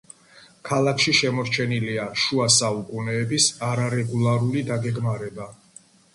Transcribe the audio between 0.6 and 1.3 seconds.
ქალაქში